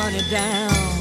[0.00, 0.99] money down.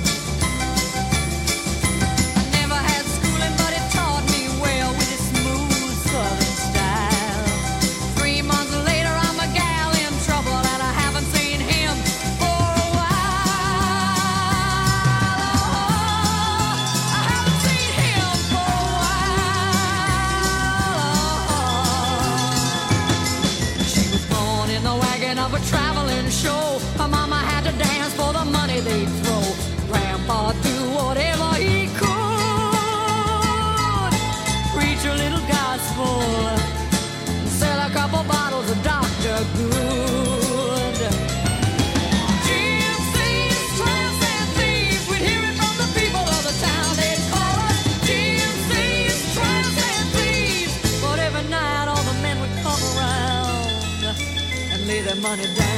[55.30, 55.70] Rochester.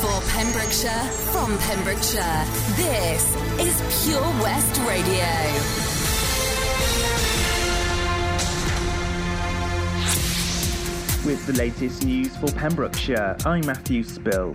[0.00, 2.44] For Pembrokeshire, from Pembrokeshire,
[2.76, 3.35] this is
[4.06, 5.26] Pure West Radio.
[11.26, 14.54] With the latest news for Pembrokeshire, I'm Matthew Spill.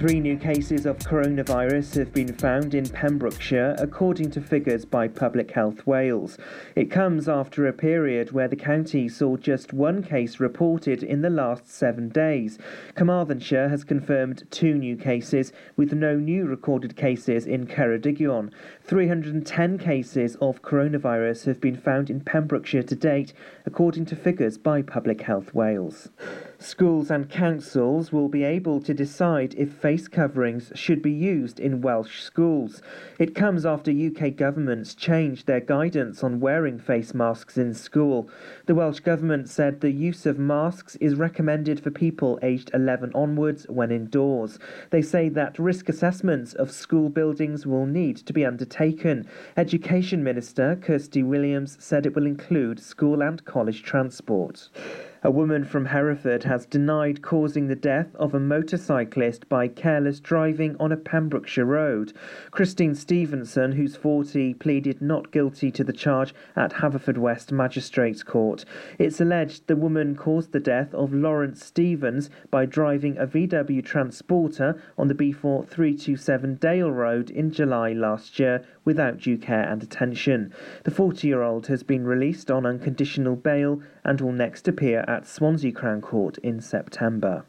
[0.00, 5.50] Three new cases of coronavirus have been found in Pembrokeshire, according to figures by Public
[5.50, 6.38] Health Wales.
[6.74, 11.28] It comes after a period where the county saw just one case reported in the
[11.28, 12.58] last seven days.
[12.94, 18.50] Carmarthenshire has confirmed two new cases, with no new recorded cases in Ceredigion.
[18.82, 23.34] 310 cases of coronavirus have been found in Pembrokeshire to date,
[23.66, 26.08] according to figures by Public Health Wales.
[26.62, 31.80] Schools and councils will be able to decide if face coverings should be used in
[31.80, 32.82] Welsh schools.
[33.18, 38.28] It comes after UK governments changed their guidance on wearing face masks in school.
[38.66, 43.64] The Welsh Government said the use of masks is recommended for people aged 11 onwards
[43.70, 44.58] when indoors.
[44.90, 49.26] They say that risk assessments of school buildings will need to be undertaken.
[49.56, 54.68] Education Minister Kirsty Williams said it will include school and college transport.
[55.22, 60.76] A woman from Hereford has denied causing the death of a motorcyclist by careless driving
[60.80, 62.14] on a Pembrokeshire road.
[62.50, 68.64] Christine Stevenson, who's 40, pleaded not guilty to the charge at Haverfordwest Magistrates Court.
[68.98, 74.80] It's alleged the woman caused the death of Lawrence Stevens by driving a VW transporter
[74.96, 80.52] on the B4 327 Dale Road in July last year without due care and attention.
[80.84, 85.26] The 40 year old has been released on unconditional bail and will next appear at
[85.26, 87.44] Swansea Crown Court in September.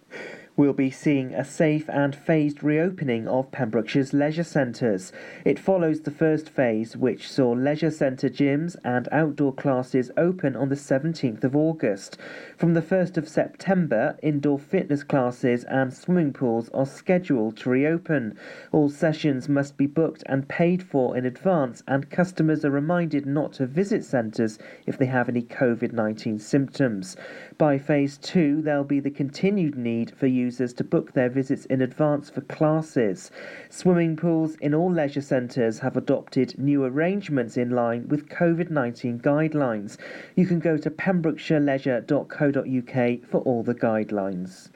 [0.62, 5.12] We'll be seeing a safe and phased reopening of Pembrokeshire's leisure centres.
[5.44, 10.70] It follows the first phase, which saw leisure centre gyms and outdoor classes open on
[10.70, 12.16] the 17th of August.
[12.58, 18.38] From the 1st of September, indoor fitness classes and swimming pools are scheduled to reopen.
[18.72, 23.54] All sessions must be booked and paid for in advance, and customers are reminded not
[23.54, 27.18] to visit centres if they have any COVID 19 symptoms.
[27.62, 31.80] By phase two, there'll be the continued need for users to book their visits in
[31.80, 33.30] advance for classes.
[33.70, 39.20] Swimming pools in all leisure centres have adopted new arrangements in line with COVID 19
[39.20, 39.98] guidelines.
[40.36, 44.70] You can go to pembrokeshireleisure.co.uk for all the guidelines.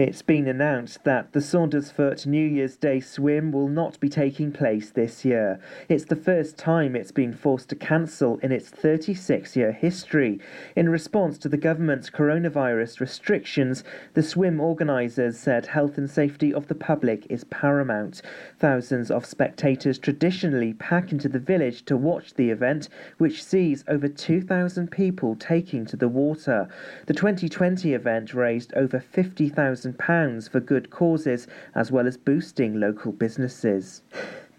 [0.00, 4.88] It's been announced that the Saundersfoot New Year's Day swim will not be taking place
[4.88, 5.60] this year.
[5.90, 10.40] It's the first time it's been forced to cancel in its 36 year history.
[10.74, 13.84] In response to the government's coronavirus restrictions,
[14.14, 18.22] the swim organisers said health and safety of the public is paramount.
[18.58, 22.88] Thousands of spectators traditionally pack into the village to watch the event,
[23.18, 26.70] which sees over 2,000 people taking to the water.
[27.04, 33.12] The 2020 event raised over 50,000 pounds for good causes as well as boosting local
[33.12, 34.02] businesses.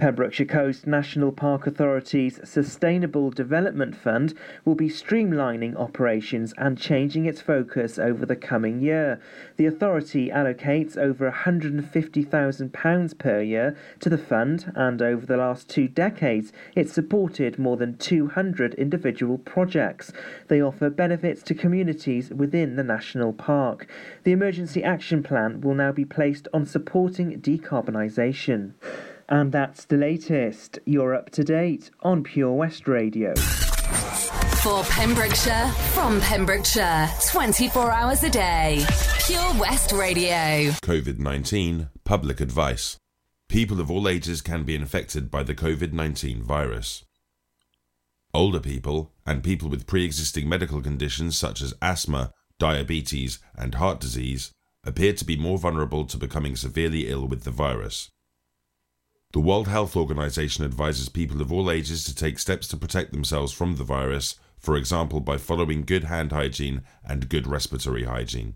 [0.02, 4.34] Pembrokeshire Coast National Park Authority's Sustainable Development Fund
[4.66, 9.22] will be streamlining operations and changing its focus over the coming year.
[9.58, 15.88] The authority allocates over £150,000 per year to the fund, and over the last two
[15.88, 20.12] decades, it's supported more than 200 individual projects.
[20.48, 23.86] They offer benefits to communities within the national park.
[24.24, 28.74] The Emergency Action Plan will now be placed on supporting decarbonisation.
[29.32, 30.78] And that's the latest.
[30.86, 33.34] You're up to date on Pure West Radio.
[34.62, 38.86] For Pembrokeshire, from Pembrokeshire, 24 hours a day.
[39.26, 40.72] Pure West Radio.
[40.84, 42.98] COVID 19 Public Advice.
[43.48, 47.06] People of all ages can be infected by the COVID 19 virus.
[48.34, 54.02] Older people and people with pre existing medical conditions such as asthma, diabetes, and heart
[54.02, 54.52] disease
[54.84, 58.12] appear to be more vulnerable to becoming severely ill with the virus.
[59.34, 63.54] The World Health Organization advises people of all ages to take steps to protect themselves
[63.54, 68.56] from the virus, for example, by following good hand hygiene and good respiratory hygiene.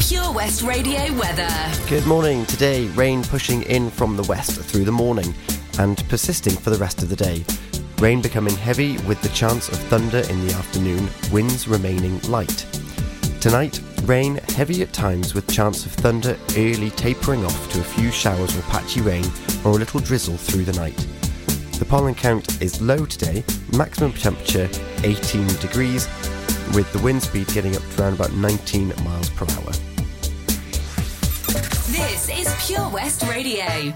[0.00, 1.50] Pure West Radio weather.
[1.90, 2.46] Good morning.
[2.46, 5.34] Today, rain pushing in from the west through the morning
[5.78, 7.44] and persisting for the rest of the day.
[7.98, 12.64] Rain becoming heavy with the chance of thunder in the afternoon, winds remaining light.
[13.44, 18.10] Tonight, rain heavy at times with chance of thunder early tapering off to a few
[18.10, 19.22] showers or patchy rain
[19.66, 20.96] or a little drizzle through the night.
[21.78, 23.44] The pollen count is low today,
[23.76, 24.66] maximum temperature
[25.02, 26.06] 18 degrees,
[26.74, 29.72] with the wind speed getting up to around about 19 miles per hour.
[31.92, 33.92] This is Pure West Radio.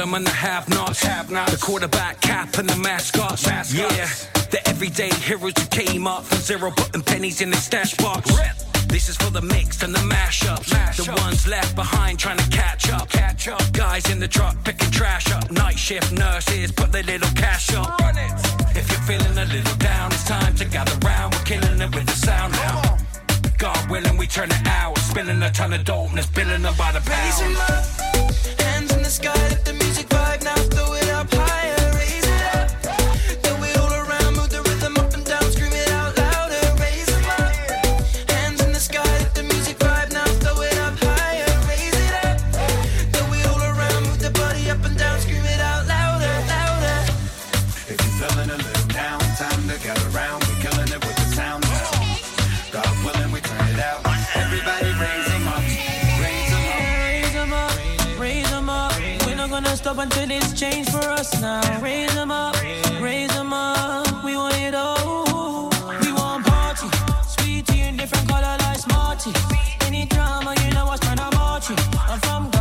[0.00, 3.46] Is for the bottom and the quarterback cap and the mascots.
[3.72, 4.08] Yeah,
[4.50, 8.30] the everyday heroes who came up from zero, putting pennies in their stash box.
[8.88, 10.70] This is for the mixed and the mashups.
[10.96, 13.08] The ones left behind trying to catch up.
[13.10, 13.62] Catch up.
[13.72, 15.50] Guys in the truck picking trash up.
[15.50, 18.00] Night shift nurses put their little cash up.
[18.74, 21.34] If you're feeling a little down, it's time to gather round.
[21.34, 22.98] We're killing it with the sound now.
[23.58, 24.98] God willing, we turn it out.
[24.98, 27.56] Spilling a ton of dopeness, billing them by the pound.
[27.56, 29.89] up, hands in the sky, let the music
[60.00, 61.60] until it's changed for us now.
[61.82, 62.56] Raise 'em up,
[63.00, 64.24] raise 'em up.
[64.24, 65.68] We want it all.
[66.02, 66.88] We want party,
[67.26, 69.32] sweetie in different color like Smarty.
[69.86, 71.76] Any drama, you know what's trying to march you.
[72.08, 72.59] I'm from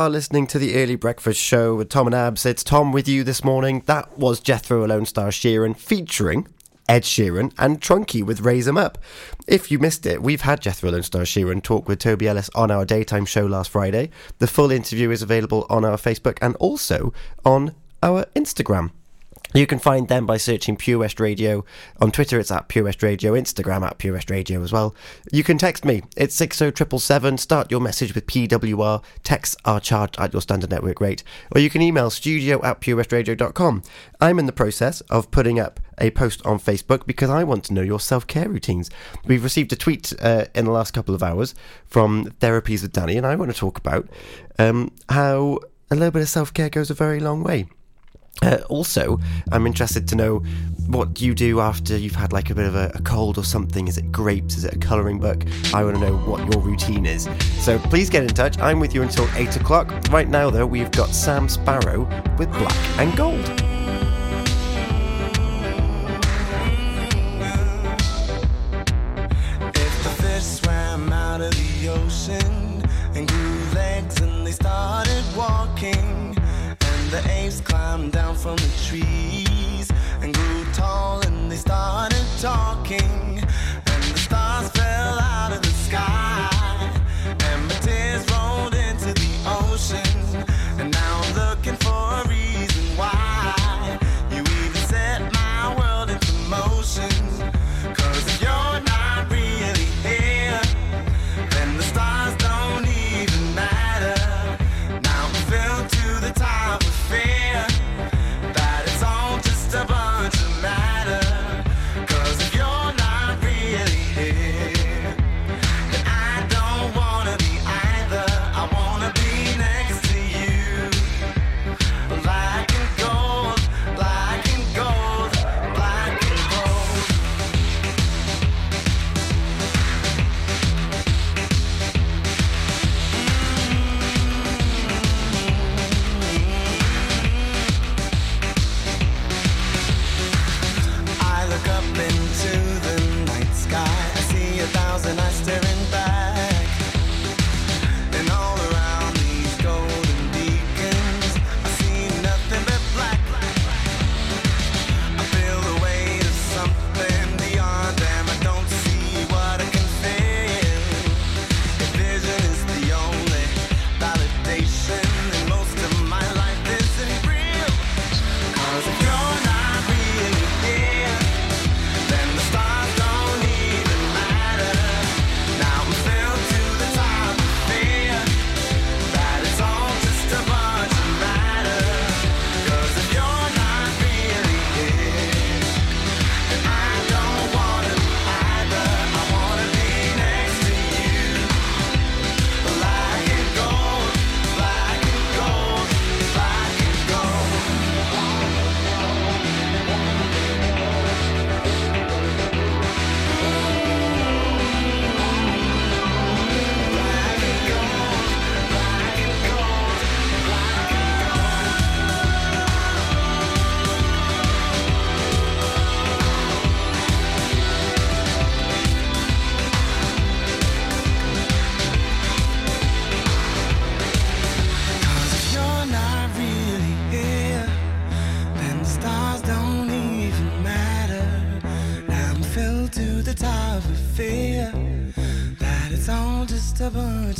[0.00, 2.46] are listening to the Early Breakfast Show with Tom and Abz.
[2.46, 3.82] It's Tom with you this morning.
[3.84, 6.48] That was Jethro Alonestar Sheeran featuring
[6.88, 8.96] Ed Sheeran and Trunky with Raise 'em Up.
[9.46, 12.70] If you missed it, we've had Jethro Lone Star Sheeran talk with Toby Ellis on
[12.70, 14.08] our daytime show last Friday.
[14.38, 17.12] The full interview is available on our Facebook and also
[17.44, 18.92] on our Instagram.
[19.52, 21.64] You can find them by searching Pure West Radio.
[22.00, 23.32] On Twitter, it's at Pure West Radio.
[23.32, 24.94] Instagram, at Pure West Radio as well.
[25.32, 26.02] You can text me.
[26.16, 27.38] It's 60777.
[27.38, 29.02] Start your message with PWR.
[29.24, 31.24] Texts are charged at your standard network rate.
[31.52, 33.82] Or you can email studio at purewestradio.com.
[34.20, 37.74] I'm in the process of putting up a post on Facebook because I want to
[37.74, 38.88] know your self care routines.
[39.26, 43.16] We've received a tweet uh, in the last couple of hours from Therapies with Dani,
[43.16, 44.08] and I want to talk about
[44.60, 45.58] um, how
[45.90, 47.66] a little bit of self care goes a very long way.
[48.42, 49.18] Uh, also,
[49.52, 50.42] I'm interested to know
[50.86, 53.86] what you do after you've had like a bit of a, a cold or something.
[53.86, 54.56] Is it grapes?
[54.56, 55.44] Is it a colouring book?
[55.74, 57.28] I want to know what your routine is.
[57.58, 58.58] So please get in touch.
[58.58, 59.92] I'm with you until 8 o'clock.
[60.10, 63.44] Right now, though, we've got Sam Sparro with Black and Gold.
[69.74, 72.82] If the fish swam out of the ocean
[73.14, 75.09] and grew legs and they started
[77.10, 79.90] the apes climbed down from the trees
[80.22, 84.79] and grew tall and they started talking, and the stars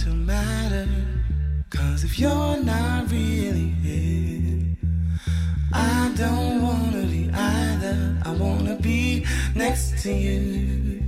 [0.06, 0.88] of matter.
[1.70, 4.76] Cause if you're not really here,
[5.72, 8.18] I don't wanna be either.
[8.24, 11.02] I wanna be next to you.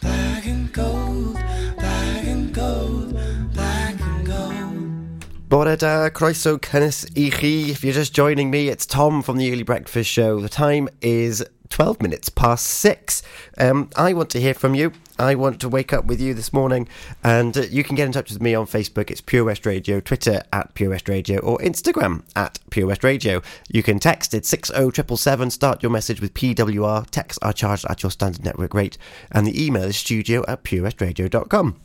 [0.00, 1.34] Black and gold,
[1.76, 3.18] black and gold,
[3.52, 5.24] black and gold.
[5.48, 7.70] Bore da, croeso cynnes i chi.
[7.70, 10.40] If you're just joining me, it's Tom from the Early Breakfast Show.
[10.40, 13.22] The time is 12 minutes past six.
[13.58, 14.92] Um, I want to hear from you.
[15.18, 16.88] I want to wake up with you this morning,
[17.22, 19.10] and uh, you can get in touch with me on Facebook.
[19.10, 23.40] It's Pure West Radio, Twitter at Pure West Radio, or Instagram at Pure West Radio.
[23.68, 25.50] You can text it 60777.
[25.50, 27.08] Start your message with PWR.
[27.10, 28.98] Texts are charged at your standard network rate,
[29.30, 31.80] and the email is studio at purewestradio.com.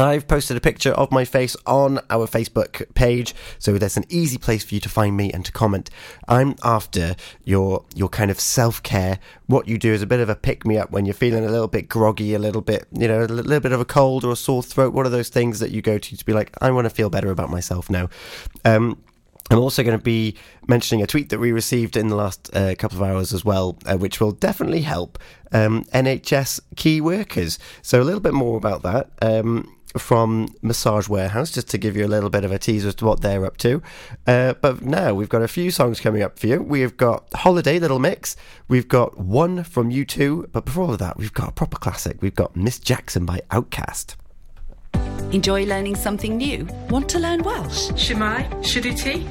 [0.00, 4.38] I've posted a picture of my face on our Facebook page, so there's an easy
[4.38, 5.90] place for you to find me and to comment.
[6.28, 9.18] I'm after your your kind of self care.
[9.46, 11.50] What you do is a bit of a pick me up when you're feeling a
[11.50, 14.32] little bit groggy, a little bit, you know, a little bit of a cold or
[14.32, 14.94] a sore throat.
[14.94, 17.10] What are those things that you go to to be like, I want to feel
[17.10, 18.08] better about myself now?
[18.64, 19.02] Um,
[19.50, 20.36] I'm also going to be
[20.68, 23.76] mentioning a tweet that we received in the last uh, couple of hours as well,
[23.84, 25.18] uh, which will definitely help
[25.50, 27.58] um, NHS key workers.
[27.82, 29.10] So, a little bit more about that.
[29.20, 32.94] Um, from Massage Warehouse, just to give you a little bit of a teaser as
[32.96, 33.82] to what they're up to.
[34.26, 36.62] Uh, but now we've got a few songs coming up for you.
[36.62, 38.36] We've got Holiday Little Mix,
[38.68, 42.18] we've got one from U2, but before that, we've got a proper classic.
[42.20, 44.16] We've got Miss Jackson by OutKast.
[45.32, 46.66] Enjoy learning something new?
[46.88, 47.90] Want to learn Welsh?
[47.90, 49.26] Shwmae, Shuduti.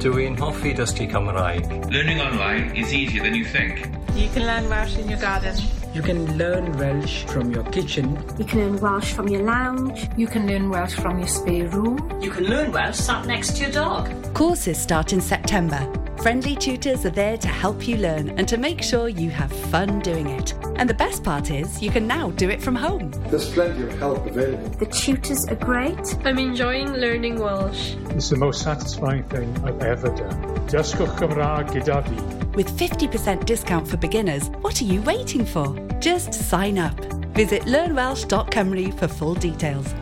[0.00, 1.90] Dwi'n hoffi dysgu Cymraeg.
[1.90, 3.86] Learning online is easier than you think.
[4.16, 5.54] You can learn Welsh in your garden.
[5.94, 8.18] You can learn Welsh from your kitchen.
[8.36, 10.08] You can learn Welsh from your lounge.
[10.16, 12.20] You can learn Welsh from your spare room.
[12.20, 14.34] You can learn Welsh sat next to your dog.
[14.34, 15.88] Courses start in September.
[16.20, 20.00] Friendly tutors are there to help you learn and to make sure you have fun
[20.00, 20.52] doing it.
[20.74, 23.12] And the best part is, you can now do it from home.
[23.28, 24.68] There's plenty of help available.
[24.70, 26.16] The tutors are great.
[26.24, 27.94] I'm enjoying learning Welsh.
[28.10, 30.42] It's the most satisfying thing I've ever done.
[30.66, 32.43] Dysgwch Cymraeg gyda fi.
[32.54, 35.74] With 50% discount for beginners, what are you waiting for?
[35.98, 36.94] Just sign up.
[37.34, 39.92] Visit learnwelsh.cymru for full details.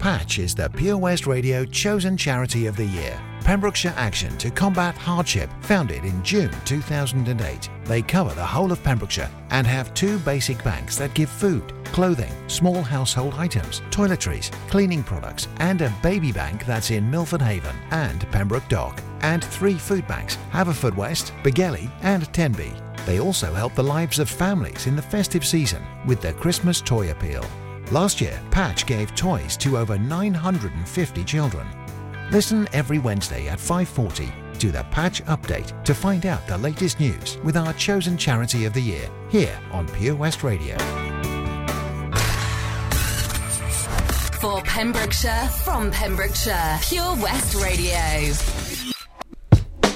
[0.00, 3.29] Patch is the Pure West Radio chosen charity of the year.
[3.50, 7.68] Pembrokeshire Action to Combat Hardship, founded in June 2008.
[7.84, 12.32] They cover the whole of Pembrokeshire and have two basic banks that give food, clothing,
[12.46, 18.20] small household items, toiletries, cleaning products, and a baby bank that's in Milford Haven and
[18.30, 19.02] Pembroke Dock.
[19.22, 22.72] And three food banks Haverfordwest, Begelly, and Tenby.
[23.04, 27.10] They also help the lives of families in the festive season with their Christmas toy
[27.10, 27.44] appeal.
[27.90, 31.66] Last year, Patch gave toys to over 950 children.
[32.32, 37.38] Listen every Wednesday at 5:40 to the Patch Update to find out the latest news
[37.42, 40.78] with our chosen charity of the year here on Pure West Radio.
[44.40, 47.98] For Pembrokeshire, from Pembrokeshire, Pure West Radio.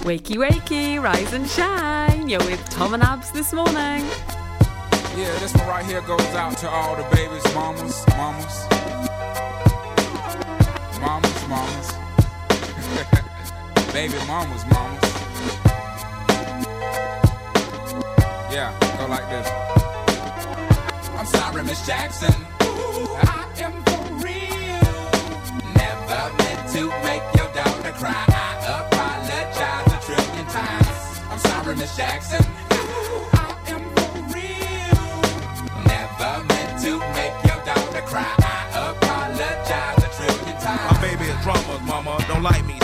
[0.03, 2.29] Wakey, wakey, rise and shine.
[2.29, 4.05] You're with Tom and Abz this morning.
[5.17, 8.67] Yeah, this one right here goes out to all the babies, mamas, mamas.
[11.01, 12.04] Mamas, mamas.
[13.93, 15.03] Baby mamas, mamas.
[18.51, 19.49] Yeah, go like this.
[21.19, 22.35] I'm sorry, Miss Jackson.
[22.63, 24.95] Ooh, I am for real.
[25.75, 28.25] Never meant to make your daughter cry.
[28.29, 31.21] I apologize a trillion times.
[31.31, 32.45] I'm sorry, Miss Jackson.
[32.73, 35.03] Ooh, I am for real.
[35.91, 38.35] Never meant to make your daughter cry.
[38.39, 40.93] I apologize a trillion times.
[40.93, 42.25] My baby is drama, mama.
[42.29, 42.84] Don't like me.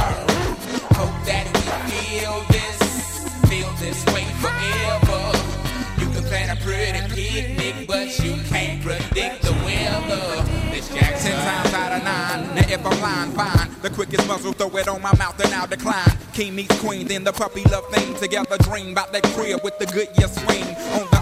[8.11, 10.43] but you can't predict the weather.
[10.71, 11.31] This Jackson.
[11.31, 12.55] Ten times out of nine.
[12.55, 13.81] Now if I'm lying, fine.
[13.81, 16.17] The quickest muzzle, throw it on my mouth and I'll decline.
[16.33, 18.13] King meets queen, then the puppy love thing.
[18.15, 20.63] Together dream about that crib with the good year swing.
[20.63, 21.21] On the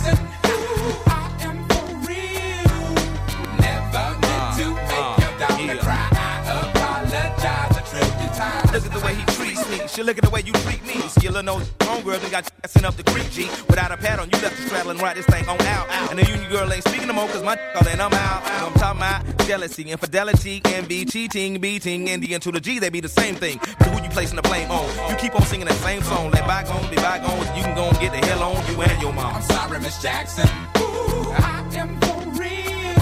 [9.91, 10.95] She look at the way you treat me.
[11.11, 13.49] Skillin' those homegirl done got sent up the creek, G.
[13.67, 15.85] Without a pad on, you left the straddle and ride this thing on out.
[16.09, 18.43] And the union girl ain't speaking no more, cause my all and I'm out.
[18.45, 22.61] You know I'm talking about jealousy, infidelity, envy, cheating, beating, and the N to the
[22.61, 23.59] G, they be the same thing.
[23.79, 24.87] But who you placing the blame on?
[25.09, 26.31] You keep on singing that same song.
[26.31, 27.47] Let bygones be bygones.
[27.57, 29.35] You can go and get the hell on you and your mom.
[29.35, 30.47] I'm sorry, Miss Jackson.
[30.77, 32.95] Ooh, I am for real.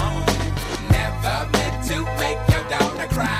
[0.90, 3.39] Never meant to make your daughter cry.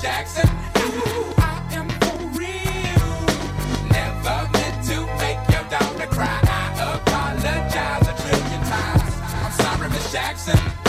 [0.00, 0.48] Jackson.
[1.36, 3.10] I am for real.
[3.90, 6.40] Never meant to make your daughter cry.
[6.42, 8.14] I apologize a
[8.64, 9.14] times.
[9.44, 10.79] I'm sorry, Miss Jackson.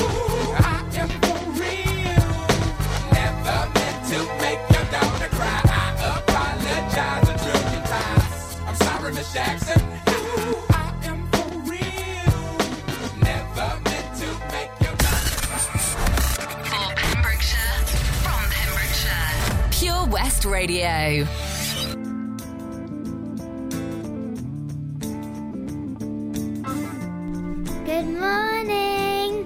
[20.46, 21.26] Radio.
[27.86, 29.46] Good morning.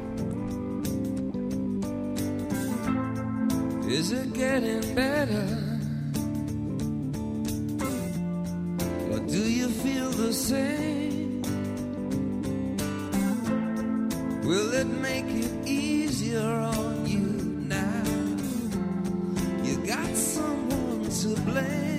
[3.90, 5.48] Is it getting better?
[9.12, 11.42] Or do you feel the same?
[14.44, 16.85] Will it make it easier?
[21.26, 21.95] to blame.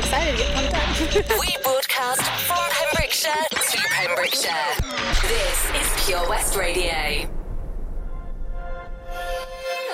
[0.00, 0.38] excited.
[0.38, 1.40] Get pumped up.
[1.40, 4.74] we broadcast from Pembrokeshire to Pembrokeshire.
[5.22, 7.28] This is Pure West Radio.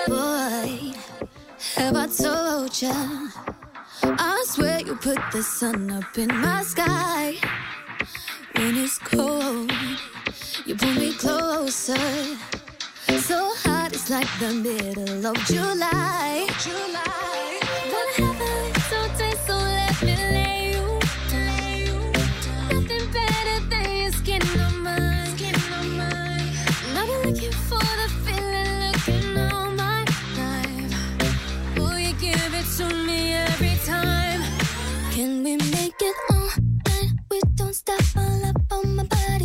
[0.07, 0.93] Boy,
[1.75, 3.31] have I told you?
[4.03, 7.35] I swear you put the sun up in my sky.
[8.55, 9.71] When it's cold,
[10.65, 11.97] you pull me closer.
[13.27, 16.47] So hot, it's like the middle of July.
[16.59, 17.56] July.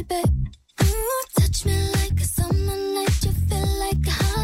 [0.09, 0.25] babe.
[0.83, 3.25] Ooh, touch me like a summer night.
[3.25, 4.42] you feel like.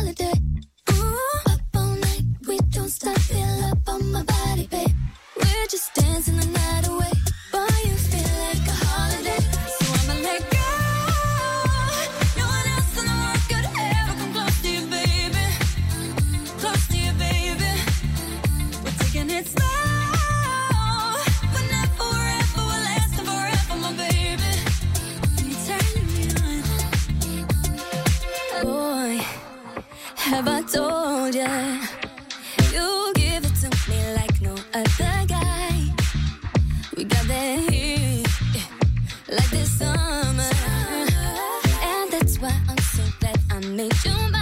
[43.78, 44.37] Made you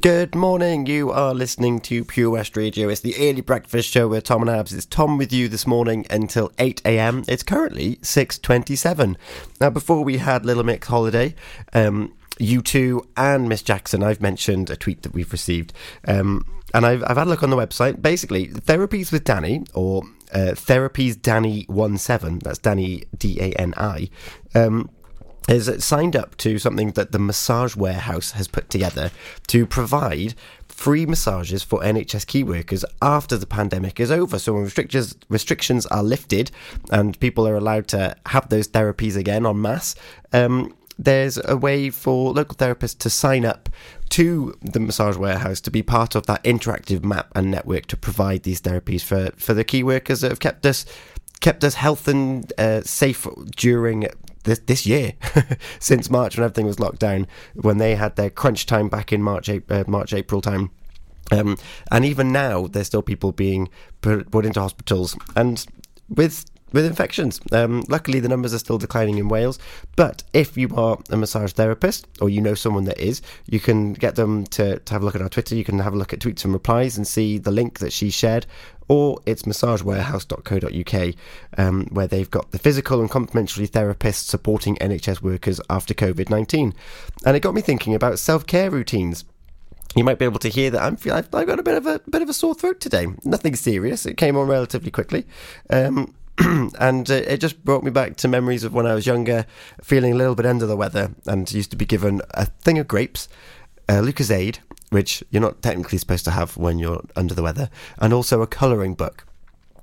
[0.00, 0.86] Good morning.
[0.86, 2.88] You are listening to Pure West Radio.
[2.88, 4.72] It's the early breakfast show with Tom and Abz.
[4.72, 7.22] It's Tom with you this morning until 8 a.m.
[7.28, 9.16] It's currently 6:27.
[9.60, 11.34] Now, before we had Little Mix holiday,
[11.74, 15.74] um, U2 and Miss Jackson, I've mentioned a tweet that we've received,
[16.08, 18.00] um, and I've, I've had a look on the website.
[18.00, 21.66] Basically, therapies with Dani or uh, therapies Dani
[21.98, 22.38] 17.
[22.38, 24.08] That's Dani D A N I.
[24.54, 24.88] Um,
[25.48, 29.10] has signed up to something that the Massage Warehouse has put together
[29.48, 30.34] to provide
[30.68, 34.38] free massages for NHS key workers after the pandemic is over.
[34.38, 36.50] So when restrictions restrictions are lifted
[36.90, 39.94] and people are allowed to have those therapies again en masse,
[40.32, 43.68] um, there's a way for local therapists to sign up
[44.10, 48.42] to the Massage Warehouse to be part of that interactive map and network to provide
[48.42, 50.84] these therapies for, for the key workers that have kept us
[51.40, 53.26] kept us health and uh, safe
[53.56, 54.06] during
[54.44, 55.12] this this year
[55.78, 59.22] since March when everything was locked down when they had their crunch time back in
[59.22, 60.70] March uh, March April time
[61.32, 61.56] um,
[61.90, 63.68] and even now there's still people being
[64.00, 65.66] put, put into hospitals and
[66.08, 67.40] with with infections.
[67.52, 69.58] Um, luckily, the numbers are still declining in Wales.
[69.96, 73.92] But if you are a massage therapist or you know someone that is, you can
[73.92, 75.54] get them to, to have a look at our Twitter.
[75.54, 78.10] You can have a look at tweets and replies and see the link that she
[78.10, 78.46] shared.
[78.90, 81.14] Or it's massagewarehouse.co.uk,
[81.56, 86.74] um, where they've got the physical and complementary therapists supporting NHS workers after COVID 19.
[87.24, 89.24] And it got me thinking about self care routines
[89.96, 92.00] you might be able to hear that I'm I've, I've got a bit of a
[92.10, 93.06] bit of a sore throat today.
[93.24, 94.06] Nothing serious.
[94.06, 95.26] It came on relatively quickly.
[95.68, 96.14] Um,
[96.78, 99.46] and uh, it just brought me back to memories of when I was younger,
[99.82, 102.88] feeling a little bit under the weather, and used to be given a thing of
[102.88, 103.28] grapes,
[103.88, 104.58] uh, Lucozade,
[104.90, 108.46] which you're not technically supposed to have when you're under the weather, and also a
[108.46, 109.24] colouring book.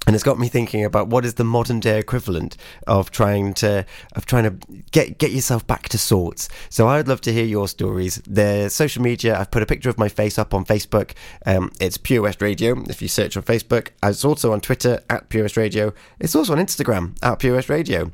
[0.06, 2.56] And it's got me thinking about what is the modern day equivalent
[2.88, 6.48] of trying to of trying to get get yourself back to sorts.
[6.70, 8.22] So I'd love to hear your stories.
[8.26, 11.12] The social media, I've put a picture of my face up on Facebook.
[11.46, 12.82] Um, it's Pure West Radio.
[12.88, 15.94] If you search on Facebook, it's also on Twitter at Pure West Radio.
[16.20, 18.12] It's also on Instagram at Pure West Radio.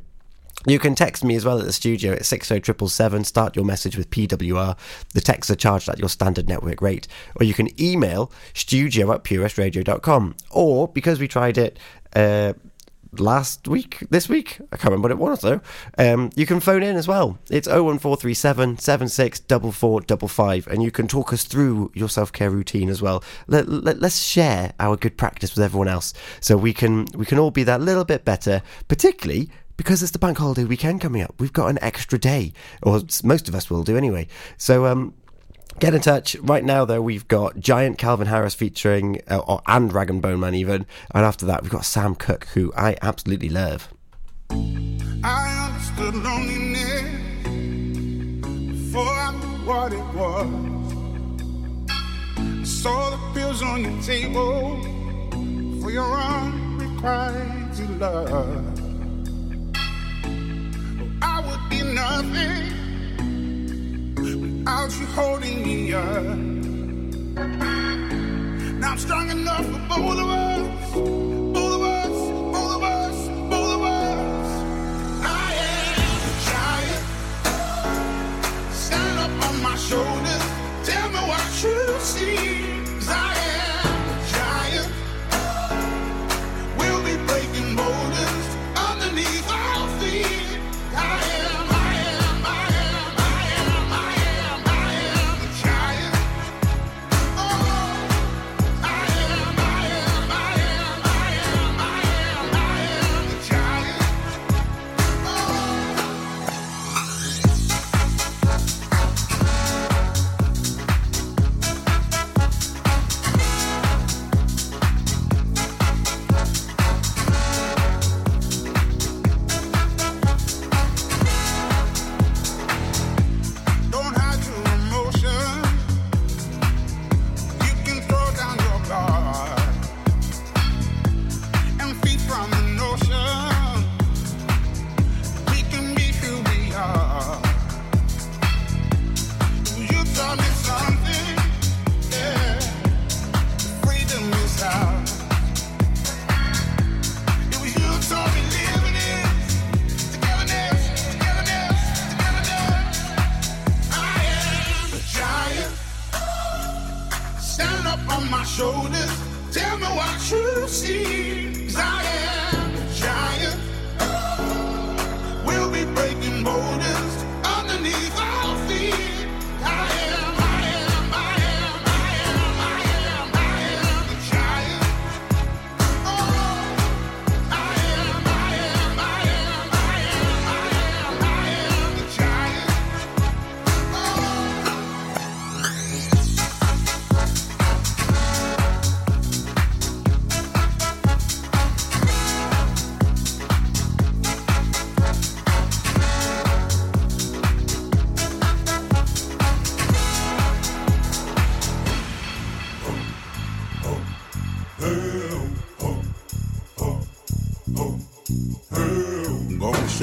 [0.66, 3.26] You can text me as well at the studio at 60777.
[3.26, 4.78] Start your message with PWR.
[5.14, 7.08] The texts are charged at your standard network rate.
[7.36, 10.36] Or you can email studio at purewestradio.com.
[10.52, 11.78] Or, because we tried it
[12.16, 12.54] uh,
[13.20, 15.62] last week, this week, I can't remember what it was though,
[15.98, 17.38] um, you can phone in as well.
[17.50, 23.24] It's 01437 764455 and you can talk us through your self care routine as well.
[23.48, 27.40] Let, let, let's share our good practice with everyone else so we can, we can
[27.40, 31.36] all be that little bit better, particularly because it's the bank holiday weekend coming up.
[31.40, 34.28] We've got an extra day, or most of us will do anyway.
[34.58, 35.14] So, um,
[35.80, 36.86] Get in touch right now.
[36.86, 40.86] Though we've got Giant Calvin Harris featuring uh, or, and Rag and Bone Man even,
[41.12, 43.90] and after that we've got Sam Cooke, who I absolutely love.
[44.52, 47.04] I understood loneliness
[48.72, 50.48] before I knew what it was.
[52.38, 54.80] I saw the pills on your table
[55.82, 58.83] for your unrequited love.
[61.26, 62.64] I would be nothing
[64.16, 66.24] without you holding me up.
[68.80, 70.44] Now I'm strong enough for both of us.
[79.90, 80.44] Shoulders.
[80.86, 82.38] Tell me what you see.
[83.10, 83.43] I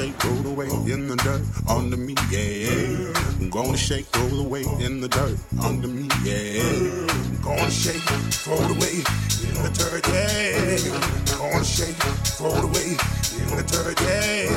[0.01, 3.13] shake, roll away in the dirt under me, yeah.
[3.39, 6.63] I'm gonna shake, roll away in the dirt under me, yeah.
[6.63, 9.03] I'm gonna shake, it away
[9.45, 11.37] in the dirt, yeah.
[11.37, 12.97] I'm gonna shake, it away
[13.37, 14.49] in the dirt, yeah.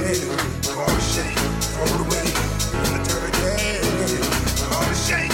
[0.71, 2.25] I'm gonna shake, it away
[2.73, 3.85] in the dirt, yeah.
[4.65, 5.34] I'm gonna shake,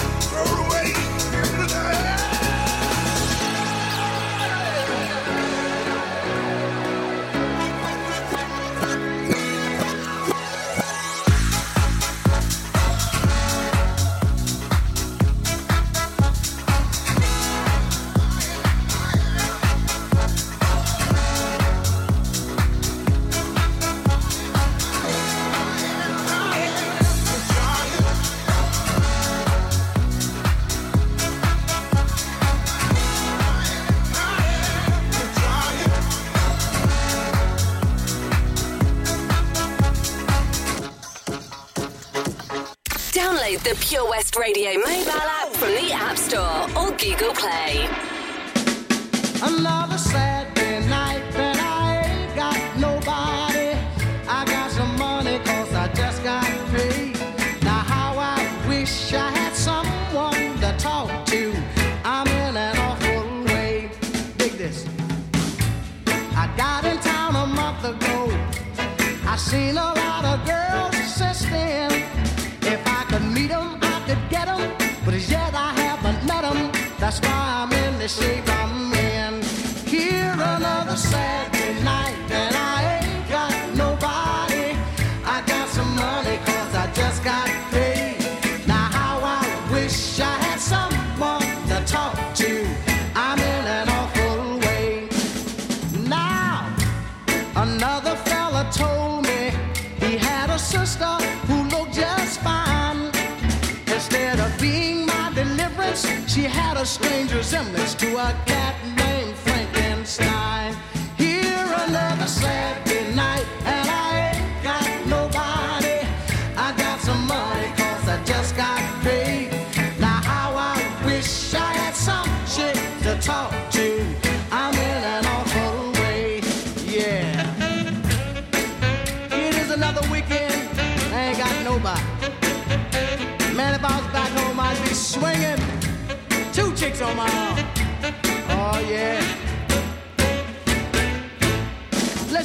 [106.91, 108.59] strange resemblance to our cat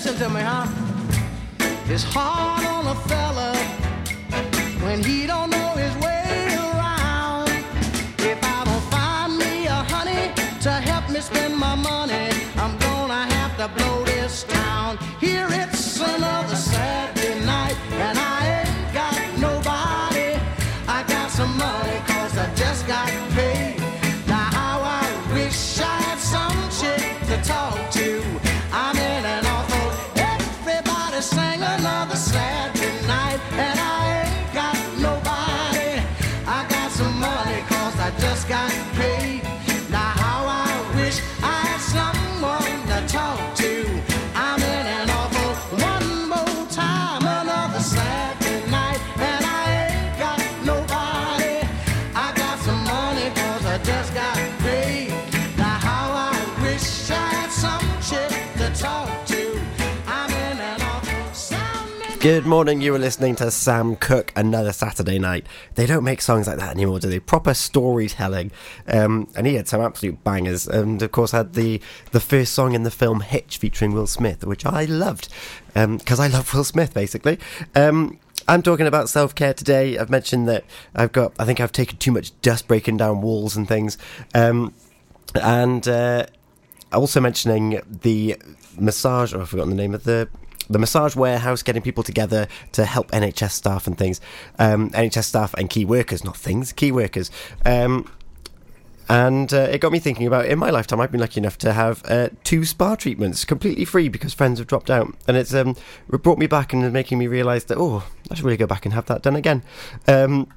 [0.05, 0.67] Listen to me, huh?
[1.87, 3.55] It's hard on a fella
[4.85, 7.49] when he don't know his way around.
[8.19, 10.31] If I don't find me a honey
[10.61, 14.99] to help me spend my money, I'm gonna have to blow this town.
[15.19, 16.55] Here it's another
[62.25, 65.45] Good morning, you were listening to Sam Cooke, Another Saturday Night.
[65.75, 67.19] They don't make songs like that anymore, do they?
[67.19, 68.49] Proper storytelling.
[68.87, 71.79] Um, and he had some absolute bangers, and of course had the,
[72.13, 75.31] the first song in the film Hitch featuring Will Smith, which I loved,
[75.75, 77.37] because I love Will Smith, basically.
[77.75, 79.99] Um, I'm talking about self care today.
[79.99, 80.65] I've mentioned that
[80.95, 83.99] I've got, I think I've taken too much dust breaking down walls and things.
[84.33, 84.73] Um,
[85.39, 86.25] and uh,
[86.91, 88.41] also mentioning the
[88.79, 89.31] massage.
[89.31, 90.27] Oh, I've forgotten the name of the
[90.69, 94.21] the massage warehouse, getting people together to help NHS staff and things.
[94.59, 97.31] Um, NHS staff and key workers, not things, key workers.
[97.65, 98.09] Um,
[99.07, 101.73] and uh, it got me thinking about in my lifetime, I've been lucky enough to
[101.73, 105.75] have uh, two spa treatments completely free because friends have dropped out, and it's um,
[106.07, 108.93] brought me back and making me realise that oh, I should really go back and
[108.93, 109.63] have that done again.
[110.07, 110.47] Um,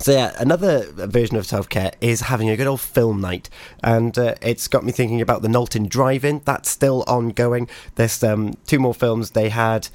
[0.00, 3.50] so yeah, another version of self care is having a good old film night,
[3.82, 6.42] and uh, it's got me thinking about the Nolton Drive-In.
[6.44, 7.68] That's still ongoing.
[7.96, 9.32] There's um, two more films.
[9.32, 9.88] They had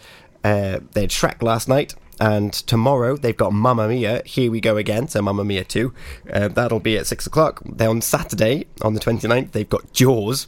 [0.43, 4.21] uh, they had Shrek last night, and tomorrow they've got Mamma Mia.
[4.25, 5.07] Here we go again.
[5.07, 5.93] So Mamma Mia two.
[6.31, 7.61] Uh, that'll be at six o'clock.
[7.65, 10.47] Then on Saturday, on the 29th, they've got Jaws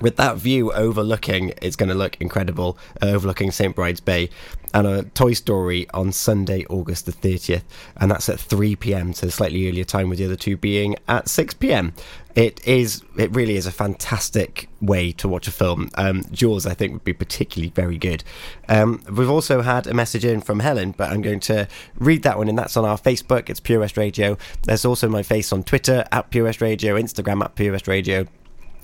[0.00, 3.74] with that view overlooking, it's going to look incredible, uh, overlooking St.
[3.74, 4.30] Bride's Bay,
[4.74, 7.62] and a Toy Story on Sunday, August the 30th,
[7.96, 11.28] and that's at 3 pm, so slightly earlier time, with the other two being at
[11.28, 11.92] 6 pm.
[12.36, 15.90] It is, it really is a fantastic way to watch a film.
[15.96, 18.22] Um, Jaws, I think, would be particularly very good.
[18.68, 21.66] Um, we've also had a message in from Helen, but I'm going to
[21.96, 23.50] read that one, and that's on our Facebook.
[23.50, 24.38] It's Pure Radio.
[24.62, 28.26] There's also my face on Twitter at Pure Radio, Instagram at Pure Radio.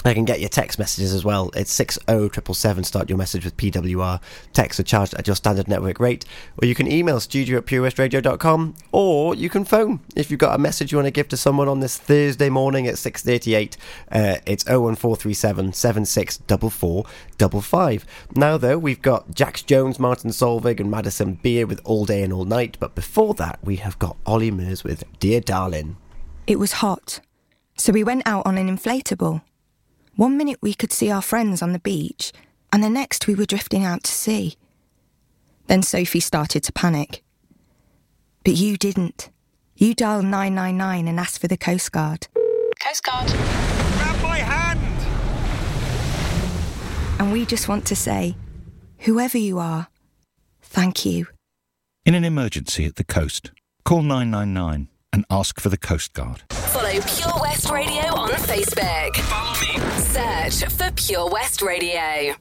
[0.05, 1.51] I can get your text messages as well.
[1.55, 2.85] It's 60777.
[2.85, 4.21] Start your message with PWR.
[4.53, 6.25] Texts are charged at your standard network rate.
[6.63, 8.75] Or you can email studio at purewestradio.com.
[8.93, 11.69] Or you can phone if you've got a message you want to give to someone
[11.69, 13.77] on this Thursday morning at 6.38.
[14.11, 18.07] Uh, it's 01437 764455.
[18.37, 22.33] Now, though, we've got Jax Jones, Martin Solveig, and Madison Beer with All Day and
[22.33, 22.77] All Night.
[22.79, 25.97] But before that, we have got Olly Murs with Dear Darling.
[26.47, 27.19] It was hot,
[27.77, 29.43] so we went out on an inflatable.
[30.17, 32.33] One minute we could see our friends on the beach,
[32.73, 34.57] and the next we were drifting out to sea.
[35.67, 37.23] Then Sophie started to panic.
[38.43, 39.29] But you didn't.
[39.77, 42.29] You dialed 999 and asked for the Coast Guard.
[42.83, 43.27] Coast Guard.
[43.27, 44.81] Grab my hand!
[47.21, 48.37] And we just want to say,
[49.01, 49.89] whoever you are,
[50.63, 51.27] thank you.
[52.07, 53.51] In an emergency at the coast,
[53.85, 56.45] call 999 and ask for the Coast Guard.
[56.53, 59.56] Follow Pure West Radio on Facebook.
[60.17, 62.37] Search for Pure West Radio.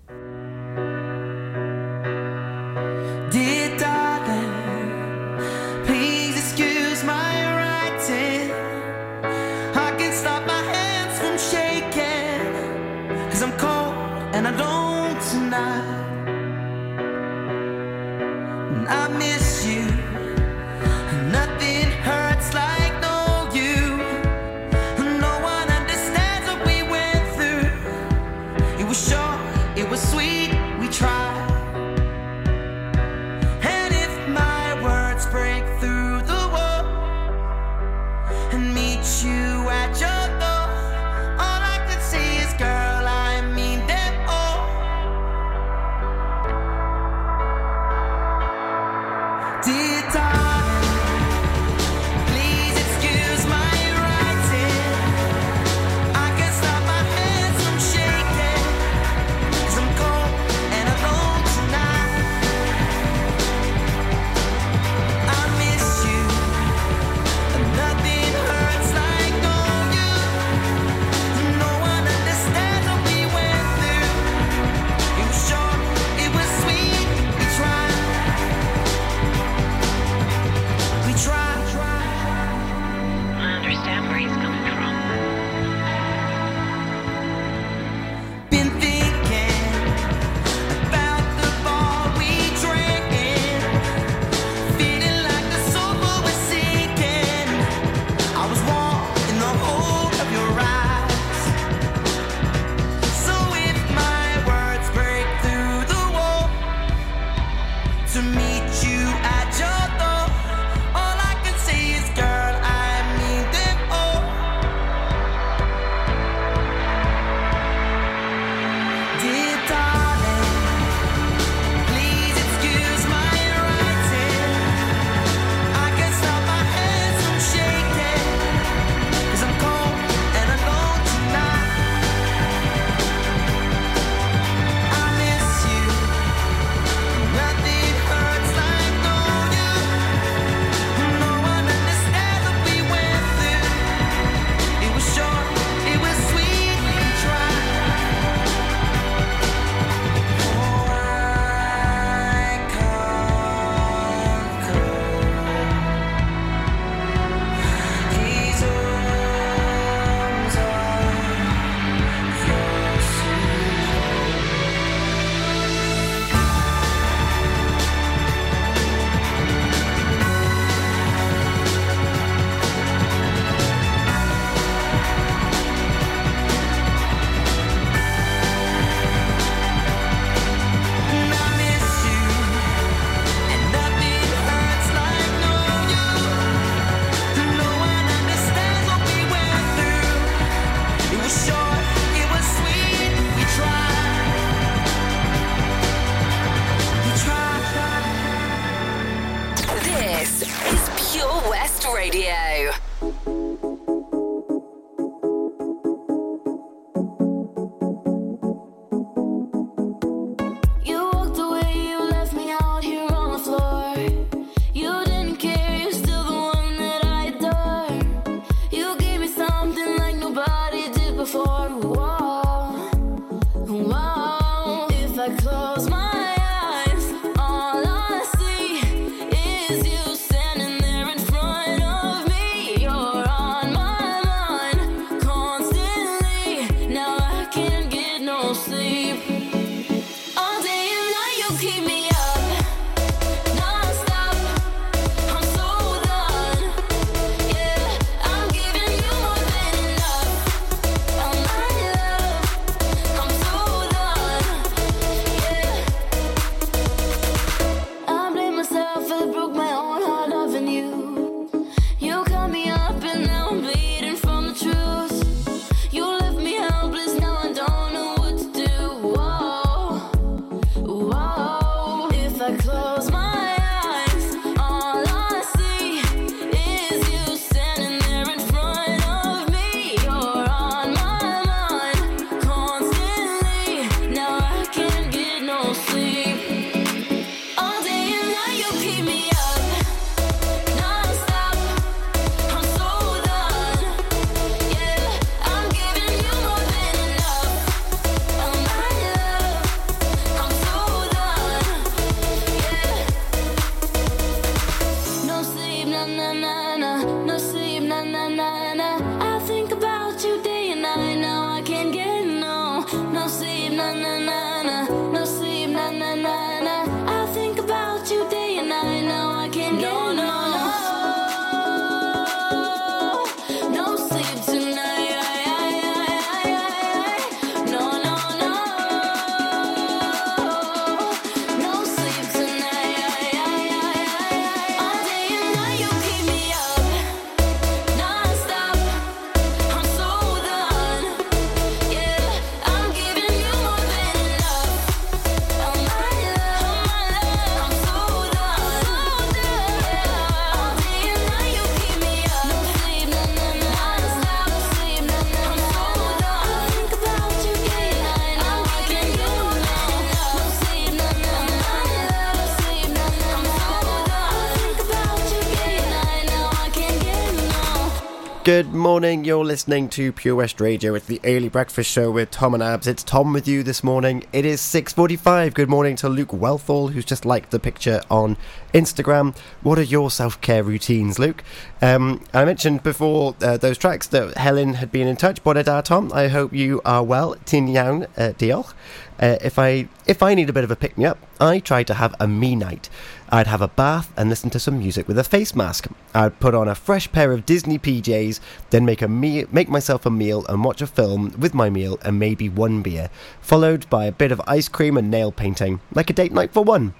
[368.95, 370.95] Morning, you're listening to Pure West Radio.
[370.95, 372.87] It's the early breakfast show with Tom and Abz.
[372.87, 374.23] It's Tom with you this morning.
[374.31, 375.53] It is 6.45.
[375.53, 378.37] Good morning to Luke Wealthall, who's just liked the picture on
[378.73, 379.35] Instagram.
[379.63, 381.43] What are your self-care routines, Luke?
[381.81, 385.43] Um, I mentioned before uh, those tracks that Helen had been in touch.
[385.43, 386.13] Bore da, Tom.
[386.13, 387.35] I hope you are well.
[387.43, 388.73] Tin iawn, uh, diolch.
[389.19, 391.83] Uh, if I if I need a bit of a pick me up, I try
[391.83, 392.89] to have a me night.
[393.35, 395.87] I'd have a bath and listen to some music with a face mask.
[396.13, 400.05] I'd put on a fresh pair of Disney PJs, then make a me- make myself
[400.05, 403.09] a meal and watch a film with my meal and maybe one beer,
[403.41, 406.63] followed by a bit of ice cream and nail painting, like a date night for
[406.63, 406.93] one.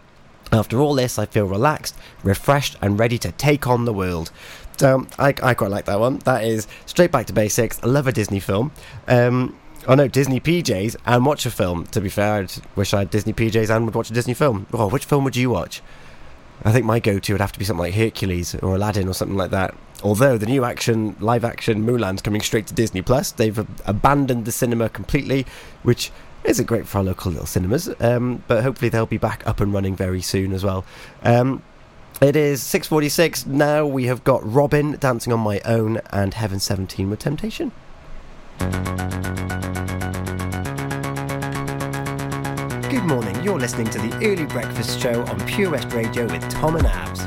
[0.51, 4.29] After all this, I feel relaxed, refreshed, and ready to take on the world.
[4.75, 6.17] So I, I quite like that one.
[6.25, 7.79] That is straight back to basics.
[7.81, 8.73] I love a Disney film.
[9.07, 9.57] Um,
[9.87, 11.85] oh no, Disney PJs and watch a film.
[11.85, 14.67] To be fair, I wish I had Disney PJs and would watch a Disney film.
[14.73, 15.81] Oh, which film would you watch?
[16.63, 19.37] I think my go-to would have to be something like Hercules or Aladdin or something
[19.37, 19.75] like that.
[20.03, 24.89] Although the new action, live-action Mulan's coming straight to Disney Plus, they've abandoned the cinema
[24.89, 25.45] completely,
[25.83, 26.11] which
[26.43, 27.89] isn't great for our local little cinemas.
[27.99, 30.85] Um, but hopefully they'll be back up and running very soon as well.
[31.23, 31.63] Um,
[32.21, 37.09] it is 6.46 now we have got Robyn dancing on my own and Heaven 17
[37.09, 37.73] with Temptation.
[42.89, 46.75] Good morning, you're listening to the Early Breakfast Show on Pure West Radio with Tom
[46.75, 47.25] and Abz.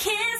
[0.00, 0.39] kiss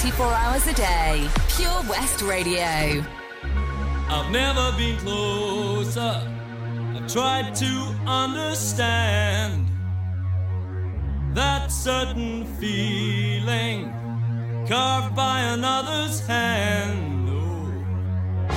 [0.00, 1.28] 24 hours a day.
[1.50, 3.04] Pure West Radio.
[4.08, 6.26] I've never been closer.
[6.96, 9.68] I've tried to understand
[11.34, 13.92] that certain feeling
[14.66, 17.28] carved by another's hand.
[17.28, 18.48] Oh,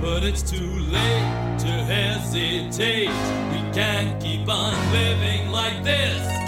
[0.00, 3.08] but it's too late to hesitate.
[3.52, 6.39] We can't keep on living like this.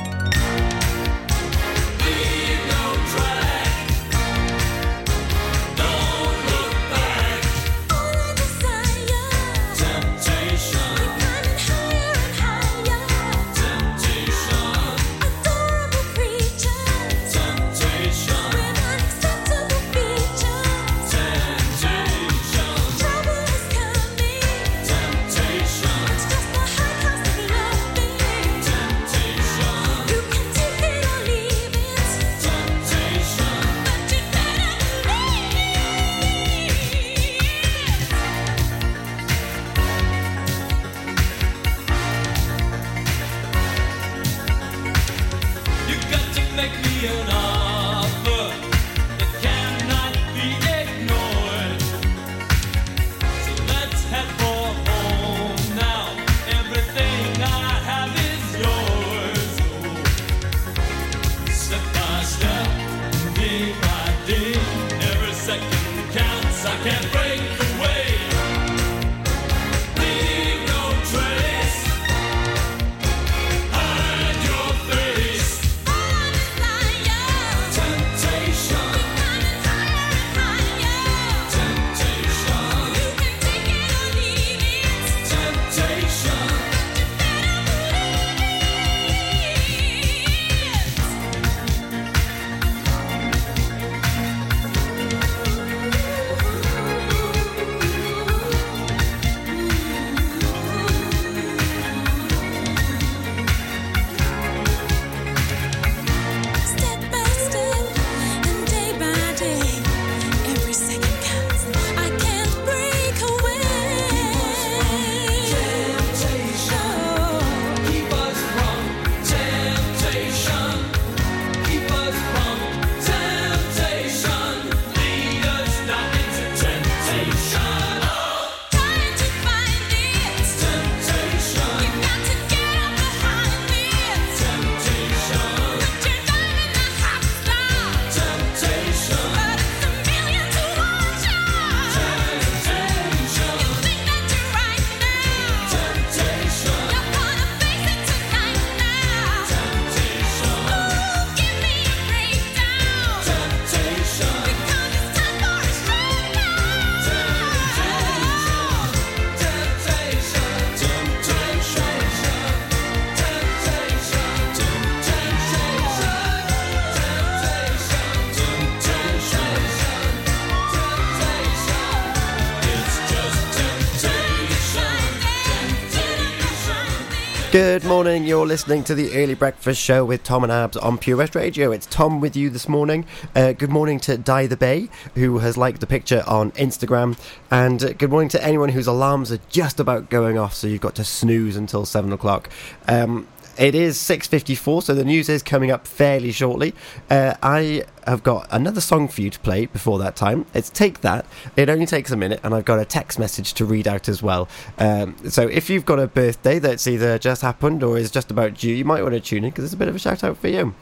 [178.03, 181.37] Morning, you're listening to the Early Breakfast Show with Tom and Abz on Pure West
[181.37, 181.71] Radio.
[181.71, 183.07] It's Tom with you this morning.
[183.33, 187.17] Uh, good morning to Di the Bay, who has liked the picture on Instagram.
[187.49, 190.81] And uh, good morning to anyone whose alarms are just about going off, so you've
[190.81, 192.51] got to snooze until 7 o'clock.
[192.89, 193.29] Um,
[193.59, 196.75] it is 6.54, so the news is coming up fairly shortly.
[197.11, 200.47] Uh, I have got another song for you to play before that time.
[200.55, 201.27] It's Take That.
[201.57, 204.23] It only takes a minute, and I've got a text message to read out as
[204.23, 204.49] well.
[204.79, 208.55] Um, so if you've got a birthday that's either just happened or is just about
[208.55, 210.37] due, you might want to tune in because it's a bit of a shout out
[210.39, 210.75] for you.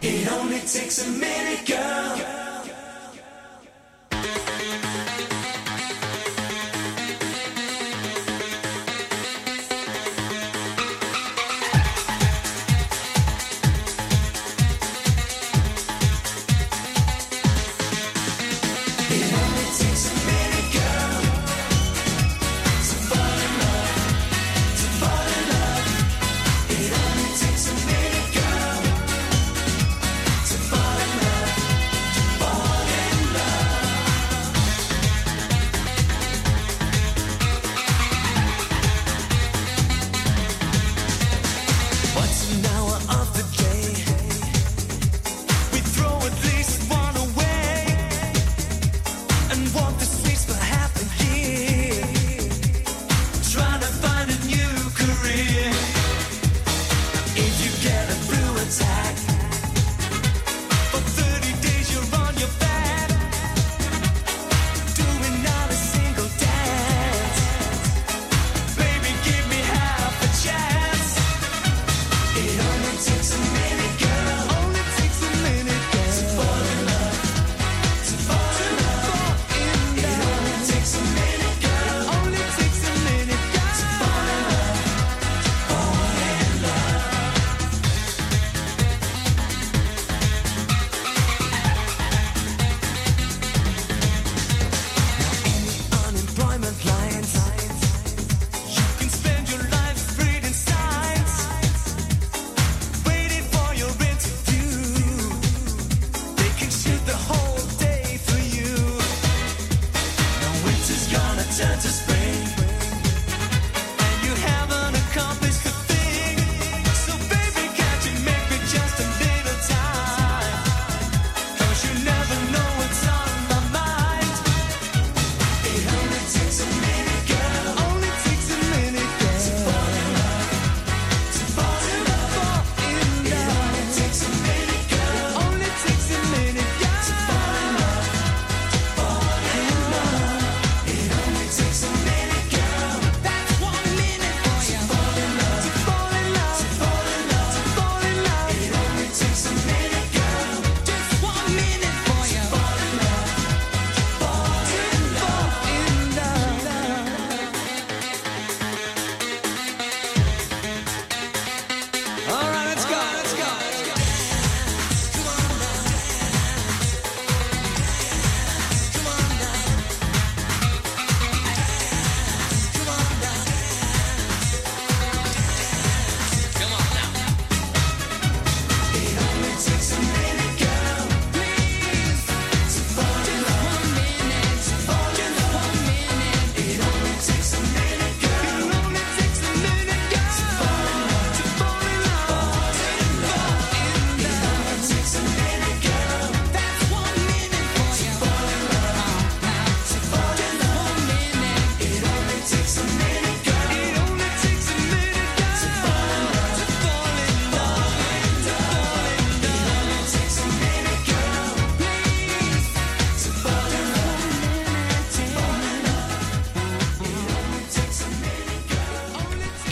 [0.00, 2.01] It only takes a minute, girl.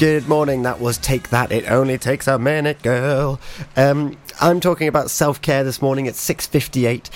[0.00, 0.62] Good morning.
[0.62, 1.52] That was Take That.
[1.52, 3.38] It only takes a minute, girl.
[3.76, 7.10] Um, I'm talking about self-care this morning at 6:58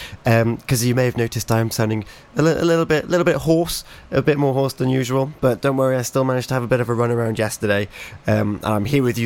[0.59, 2.05] because you may have noticed I'm sounding
[2.37, 5.33] a, li- a little bit, a little bit hoarse, a bit more hoarse than usual.
[5.41, 7.89] But don't worry, I still managed to have a bit of a run around yesterday.
[8.27, 9.23] Um, I'm here with you